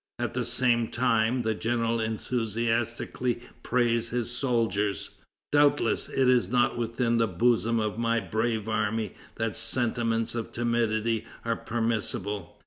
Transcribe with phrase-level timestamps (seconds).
[0.17, 5.11] At the same time, the general enthusiastically praised his soldiers:
[5.51, 11.27] "Doubtless it is not within the bosom of my brave army that sentiments of timidity
[11.45, 12.57] are permissible.